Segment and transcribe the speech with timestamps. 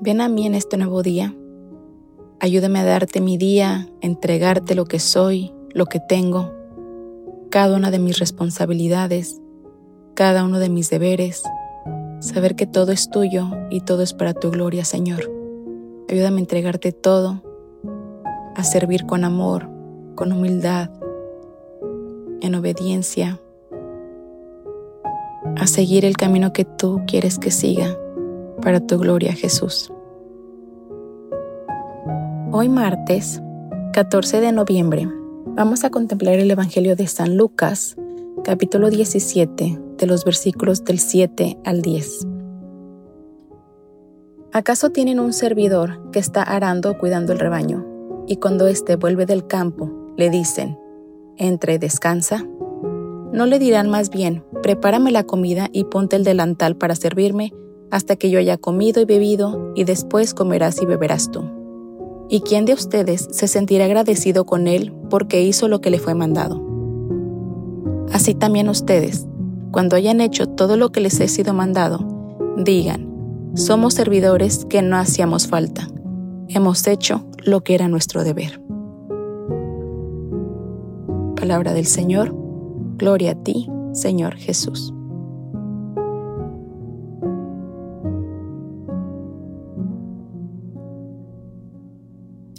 [0.00, 1.34] Ven a mí en este nuevo día.
[2.38, 6.52] Ayúdame a darte mi día, entregarte lo que soy, lo que tengo,
[7.50, 9.40] cada una de mis responsabilidades,
[10.14, 11.42] cada uno de mis deberes,
[12.20, 15.28] saber que todo es tuyo y todo es para tu gloria, Señor.
[16.08, 17.42] Ayúdame a entregarte todo,
[18.54, 19.68] a servir con amor,
[20.14, 20.90] con humildad,
[22.40, 23.40] en obediencia,
[25.56, 27.98] a seguir el camino que tú quieres que siga
[28.62, 29.92] para tu gloria, Jesús.
[32.50, 33.42] Hoy martes,
[33.92, 35.06] 14 de noviembre,
[35.48, 37.94] vamos a contemplar el Evangelio de San Lucas,
[38.42, 42.26] capítulo 17, de los versículos del 7 al 10.
[44.54, 47.84] ¿Acaso tienen un servidor que está arando o cuidando el rebaño,
[48.26, 50.78] y cuando éste vuelve del campo, le dicen,
[51.36, 52.46] entre descansa?
[53.30, 57.52] ¿No le dirán más bien, prepárame la comida y ponte el delantal para servirme
[57.90, 61.57] hasta que yo haya comido y bebido, y después comerás y beberás tú.
[62.30, 66.14] ¿Y quién de ustedes se sentirá agradecido con él porque hizo lo que le fue
[66.14, 66.62] mandado?
[68.12, 69.26] Así también ustedes,
[69.70, 71.98] cuando hayan hecho todo lo que les he sido mandado,
[72.56, 73.08] digan,
[73.54, 75.88] somos servidores que no hacíamos falta,
[76.48, 78.60] hemos hecho lo que era nuestro deber.
[81.36, 82.34] Palabra del Señor,
[82.96, 84.92] gloria a ti, Señor Jesús.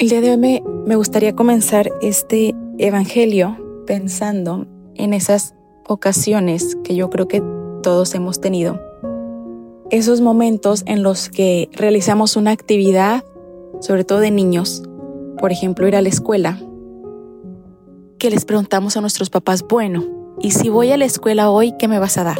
[0.00, 5.54] El día de hoy me, gustaría comenzar este Evangelio pensando en esas
[5.86, 7.42] ocasiones que yo creo que
[7.82, 8.80] todos hemos tenido.
[9.90, 13.24] Esos momentos en los que realizamos una actividad,
[13.80, 14.82] sobre todo de niños,
[15.38, 16.58] por ejemplo, ir a la escuela,
[18.18, 20.02] que les preguntamos a nuestros papás, bueno,
[20.40, 22.38] ¿y si voy a la escuela hoy, qué me vas a dar?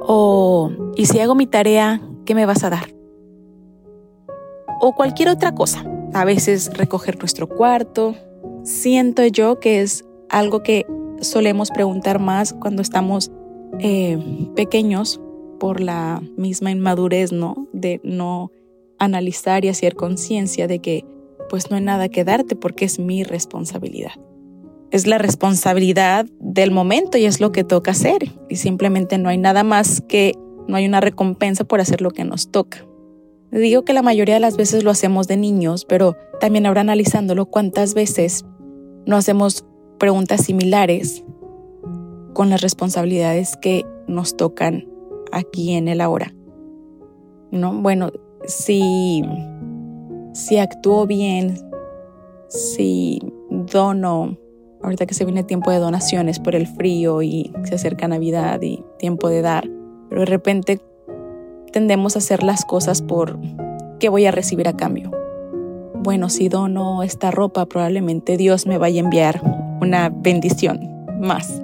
[0.00, 2.92] O, ¿y si hago mi tarea, qué me vas a dar?
[4.80, 8.14] O cualquier otra cosa a veces recoger nuestro cuarto.
[8.62, 10.86] Siento yo que es algo que
[11.20, 13.30] solemos preguntar más cuando estamos
[13.78, 14.18] eh,
[14.54, 15.20] pequeños
[15.58, 17.68] por la misma inmadurez, ¿no?
[17.72, 18.50] De no
[18.98, 21.04] analizar y hacer conciencia de que
[21.48, 24.12] pues no hay nada que darte porque es mi responsabilidad.
[24.90, 28.32] Es la responsabilidad del momento y es lo que toca hacer.
[28.48, 30.34] Y simplemente no hay nada más que,
[30.68, 32.86] no hay una recompensa por hacer lo que nos toca.
[33.50, 37.46] Digo que la mayoría de las veces lo hacemos de niños, pero también ahora analizándolo,
[37.46, 38.44] cuántas veces
[39.06, 39.64] no hacemos
[39.98, 41.24] preguntas similares
[42.34, 44.86] con las responsabilidades que nos tocan
[45.32, 46.34] aquí en el ahora.
[47.50, 47.72] ¿No?
[47.80, 48.10] Bueno,
[48.44, 49.22] si,
[50.34, 51.56] si actúo bien,
[52.48, 53.20] si
[53.50, 54.36] dono,
[54.82, 58.84] ahorita que se viene tiempo de donaciones por el frío y se acerca Navidad y
[58.98, 59.68] tiempo de dar,
[60.08, 60.80] pero de repente
[61.76, 63.38] tendemos a hacer las cosas por
[64.00, 65.10] qué voy a recibir a cambio.
[65.92, 69.42] Bueno, si dono esta ropa, probablemente Dios me vaya a enviar
[69.82, 70.80] una bendición
[71.20, 71.60] más.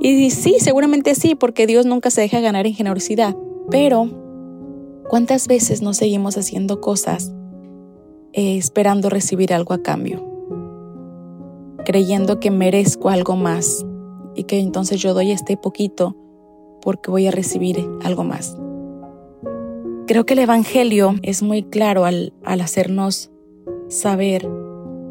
[0.00, 3.36] Y sí, seguramente sí, porque Dios nunca se deja ganar en generosidad.
[3.70, 4.10] Pero,
[5.08, 7.32] ¿cuántas veces no seguimos haciendo cosas
[8.32, 10.26] eh, esperando recibir algo a cambio?
[11.84, 13.86] Creyendo que merezco algo más
[14.34, 16.16] y que entonces yo doy este poquito
[16.82, 18.56] porque voy a recibir algo más.
[20.10, 23.30] Creo que el Evangelio es muy claro al, hacernos
[23.86, 24.42] saber,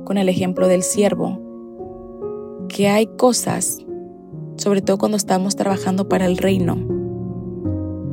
[0.03, 1.39] con el ejemplo del siervo,
[2.67, 3.79] que hay cosas,
[4.57, 6.75] sobre todo cuando estamos trabajando para el reino,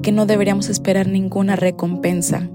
[0.01, 2.49] que no deberíamos esperar ninguna recompensa,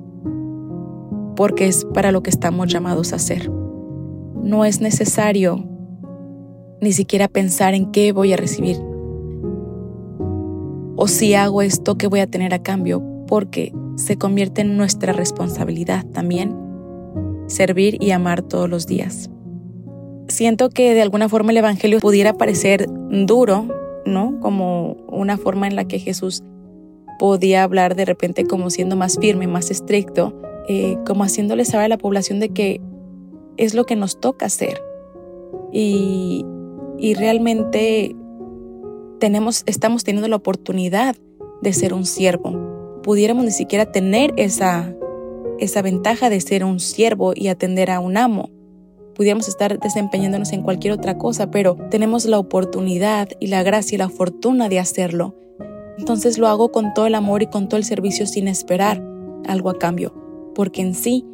[1.36, 3.52] porque es para lo que estamos llamados a hacer.
[3.52, 5.66] No es necesario
[6.80, 8.78] ni siquiera pensar en qué voy a recibir
[10.96, 15.14] o si hago esto, qué voy a tener a cambio, porque se convierte en nuestra
[15.14, 16.56] responsabilidad también
[17.48, 19.30] servir y amar todos los días.
[20.28, 23.68] Siento que de alguna forma el Evangelio pudiera parecer duro,
[24.06, 24.40] ¿no?
[24.40, 26.44] Como una forma en la que Jesús
[27.20, 30.34] podía hablar de repente como siendo más firme, más estricto,
[30.68, 32.82] eh, como haciéndole saber a la población de que
[33.58, 34.82] es lo que nos toca hacer.
[35.74, 36.46] Y,
[36.98, 38.16] y realmente
[39.20, 41.16] tenemos, estamos teniendo la oportunidad
[41.62, 42.71] de ser un siervo,
[43.04, 44.94] pudiéramos ni siquiera tener esa,
[45.60, 48.50] esa ventaja de ser un siervo y atender a un amo.
[49.16, 54.00] Pudiéramos estar desempeñándonos en cualquier otra cosa, pero tenemos la oportunidad y la gracia y
[54.00, 55.36] la fortuna de hacerlo.
[55.98, 59.04] Entonces lo hago con todo el amor y con todo el servicio sin esperar
[59.48, 60.14] algo a cambio,
[60.56, 61.26] porque en sí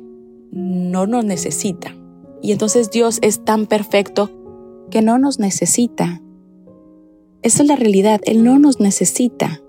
[0.52, 1.96] no nos necesita.
[2.42, 4.32] Y entonces Dios es tan perfecto
[4.90, 6.22] que no nos necesita.
[7.44, 9.62] Esa es la realidad, Él no nos necesita.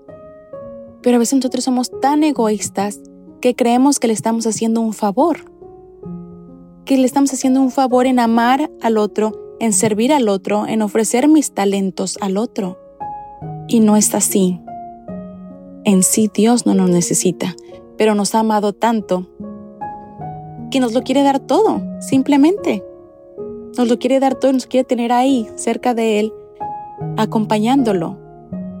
[1.01, 2.99] Pero a veces nosotros somos tan egoístas
[3.41, 5.51] que creemos que le estamos haciendo un favor.
[6.85, 10.81] Que le estamos haciendo un favor en amar al otro, en servir al otro, en
[10.81, 12.77] ofrecer mis talentos al otro.
[13.67, 14.59] Y no es así.
[15.85, 17.55] En sí Dios no nos necesita,
[17.97, 19.27] pero nos ha amado tanto
[20.71, 22.83] que nos lo quiere dar todo, simplemente.
[23.77, 26.33] Nos lo quiere dar todo nos quiere tener ahí, cerca de Él,
[27.17, 28.17] acompañándolo,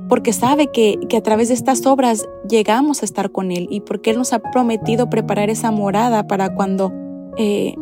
[0.09, 4.09] porque sabe que, a través de estas obras llegamos a estar con Él y porque
[4.09, 6.91] Él nos ha prometido preparar esa morada para cuando
[7.37, 7.75] eh,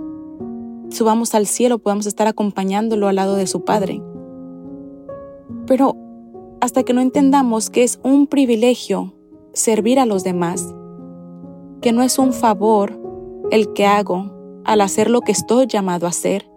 [0.89, 4.01] subamos al cielo podamos estar acompañándolo al lado de su Padre.
[5.65, 5.95] Pero
[6.59, 9.13] hasta que no entendamos que es un privilegio
[9.53, 10.75] servir a los demás,
[11.81, 13.00] que no es un favor
[13.51, 16.50] el que hago al hacer lo que estoy llamado a hacer,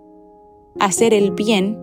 [0.81, 1.78] hacer el bien,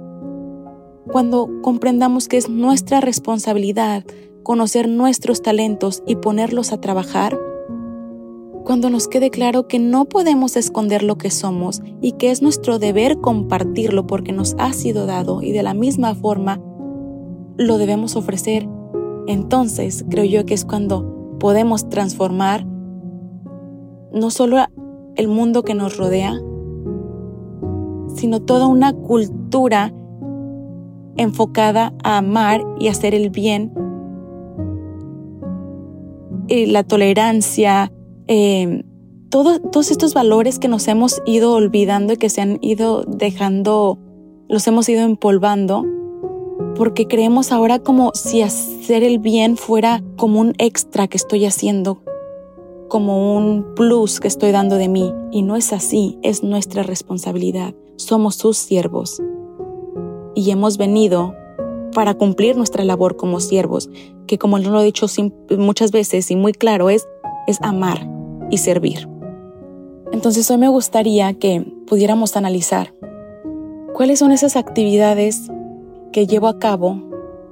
[1.11, 4.03] cuando comprendamos que es nuestra responsabilidad
[4.43, 7.37] conocer nuestros talentos y ponerlos a trabajar,
[8.63, 12.79] cuando nos quede claro que no podemos esconder lo que somos y que es nuestro
[12.79, 16.61] deber compartirlo porque nos ha sido dado y de la misma forma
[17.57, 18.67] lo debemos ofrecer,
[19.25, 22.65] entonces creo yo que es cuando podemos transformar
[24.13, 24.57] no solo
[25.15, 26.33] el mundo que nos rodea,
[28.15, 29.93] sino toda una cultura
[31.17, 33.73] enfocada a amar y hacer el bien,
[36.47, 37.91] y la tolerancia,
[38.27, 38.83] em,
[39.29, 43.99] todos estos valores que nos hemos ido olvidando y que se han ido dejando,
[44.47, 45.85] los hemos ido empolvando,
[46.75, 52.01] porque creemos ahora como si hacer el bien fuera como un extra que estoy haciendo,
[52.87, 55.13] como un plus que estoy dando de mí.
[55.31, 57.75] Y no es así, es nuestra responsabilidad.
[57.97, 59.21] Somos sus siervos.
[60.37, 61.35] Y hemos venido
[61.95, 63.89] para cumplir nuestra labor como siervos,
[64.27, 65.07] que como lo he dicho
[65.57, 67.07] muchas veces y muy claro, es,
[67.47, 68.07] es amar
[68.51, 69.09] y servir.
[70.11, 72.93] Entonces hoy me gustaría que pudiéramos analizar
[73.95, 75.49] cuáles son esas actividades
[76.11, 77.01] que llevo a cabo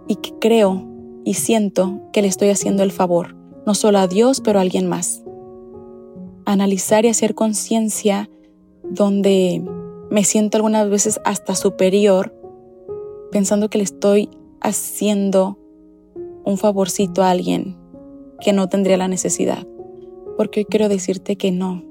[0.07, 0.85] y que creo
[1.23, 3.35] y siento que le estoy haciendo el favor,
[3.65, 5.25] no solo a Dios, pero a alguien más
[6.45, 8.29] analizar y hacer conciencia
[8.83, 9.63] donde
[10.11, 12.33] me siento algunas veces hasta superior,
[13.35, 14.29] pensando que le estoy
[14.61, 15.59] haciendo
[16.45, 17.75] un favorcito a alguien
[18.39, 19.67] que no tendría la necesidad.
[20.37, 21.83] Porque hoy quiero decirte que no,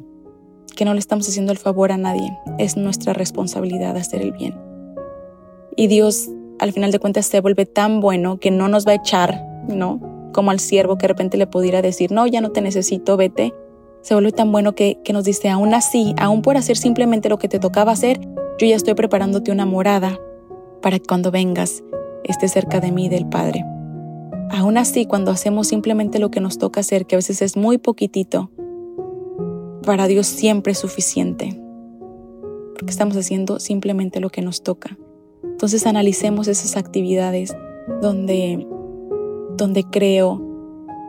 [0.74, 2.34] que no le estamos haciendo el favor a nadie.
[2.58, 4.58] Es nuestra responsabilidad hacer el bien.
[5.76, 8.94] Y Dios, al final de cuentas, se vuelve tan bueno que no nos va a
[8.94, 10.30] echar, ¿no?
[10.32, 13.52] Como al siervo que de repente le pudiera decir, no, ya no te necesito, vete
[14.00, 17.48] se vuelve tan bueno que, nos dice, aún así, aún por hacer simplemente lo que
[17.48, 18.20] te tocaba hacer,
[18.58, 20.18] yo ya estoy preparándote una morada
[20.84, 21.82] para que cuando vengas
[22.24, 23.64] esté cerca de mí del Padre.
[24.50, 27.78] Aún así, cuando hacemos simplemente lo que nos toca hacer, que a veces es muy
[27.78, 28.50] poquitito,
[29.86, 31.58] para Dios siempre es suficiente,
[32.74, 34.98] porque estamos haciendo simplemente lo que nos toca.
[35.42, 37.56] Entonces analicemos esas actividades
[38.02, 38.66] donde,
[39.56, 40.42] donde creo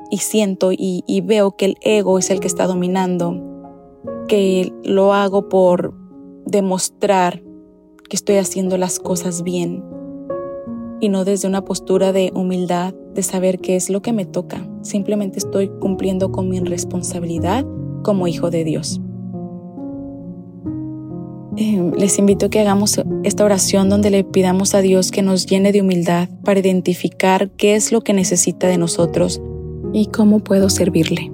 [0.09, 3.43] y siento y, veo que el ego es el que está dominando,
[4.29, 5.93] que lo hago por
[6.45, 7.43] demostrar
[8.09, 9.83] que estoy haciendo las cosas bien
[11.00, 14.67] y no desde una postura de humildad, de saber qué es lo que me toca.
[14.81, 17.65] Simplemente estoy cumpliendo con mi responsabilidad
[18.03, 19.01] como hijo de Dios.
[21.57, 25.45] Eh, les invito a que hagamos esta oración donde le pidamos a Dios que nos
[25.45, 29.41] llene de humildad para identificar qué es lo que necesita de nosotros
[29.93, 31.31] y cómo puedo servirle.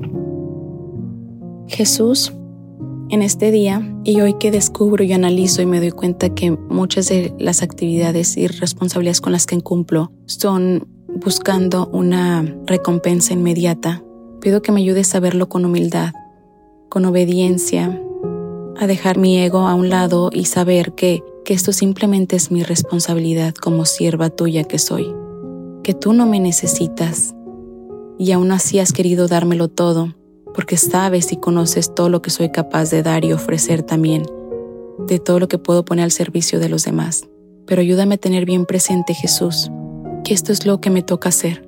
[1.68, 2.34] Jesús,
[3.12, 7.10] en este día y hoy que descubro y analizo y me doy cuenta que muchas
[7.10, 14.02] de las actividades y responsabilidades con las que cumplo son buscando una recompensa inmediata,
[14.40, 16.14] pido que me ayudes a verlo con humildad,
[16.90, 18.02] con obediencia,
[18.80, 22.64] a dejar mi ego a un lado y saber que, que esto simplemente es mi
[22.64, 25.14] responsabilidad como sierva tuya que soy,
[25.84, 27.36] que tú no me necesitas,
[28.18, 30.16] y aún así has querido dármelo todo,
[30.54, 34.24] porque sabes y conoces todo lo que soy capaz de dar y ofrecer también,
[35.08, 37.28] de todo lo que puedo poner al servicio de los demás.
[37.66, 39.72] Pero ayúdame a tener bien presente, Jesús,
[40.24, 41.68] que esto es lo que me toca hacer,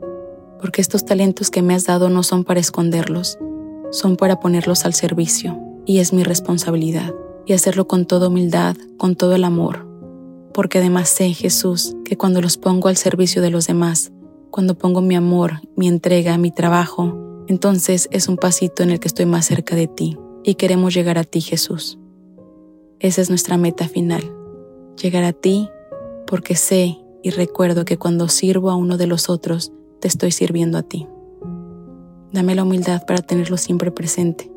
[0.59, 3.37] porque estos talentos que me has dado no son para esconderlos,
[3.91, 7.13] son para ponerlos al servicio, y es mi responsabilidad,
[7.45, 9.87] y hacerlo con toda humildad, con todo el amor,
[10.53, 14.11] porque además sé, Jesús, que cuando los pongo al servicio de los demás,
[14.51, 19.07] cuando pongo mi amor, mi entrega, mi trabajo, entonces es un pasito en el que
[19.07, 21.99] estoy más cerca de ti y queremos llegar a ti, Jesús.
[22.99, 24.23] Esa es nuestra meta final,
[24.99, 25.69] llegar a ti
[26.25, 30.79] porque sé y recuerdo que cuando sirvo a uno de los otros, te estoy sirviendo
[30.79, 31.07] a ti.
[32.31, 34.51] Dame la humildad para tenerlo siempre presente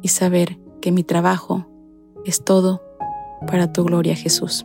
[0.00, 1.66] y saber que mi trabajo
[2.24, 2.80] es todo
[3.48, 4.64] para tu gloria, Jesús.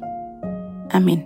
[0.92, 1.26] Amén.